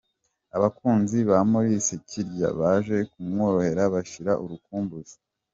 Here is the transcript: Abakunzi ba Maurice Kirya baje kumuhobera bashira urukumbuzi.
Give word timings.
Abakunzi 0.55 1.17
ba 1.29 1.37
Maurice 1.51 1.95
Kirya 2.07 2.49
baje 2.59 2.97
kumuhobera 3.11 3.81
bashira 3.93 4.31
urukumbuzi. 4.43 5.15